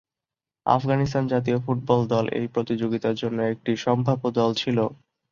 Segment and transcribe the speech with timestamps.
[0.65, 4.77] আফগানিস্তান জাতীয় ফুটবল দল এই প্রতিযোগিতার জন্য একটি সম্ভাব্য দল ছিল।